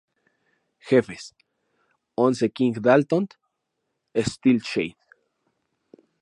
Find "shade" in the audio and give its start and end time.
4.61-4.95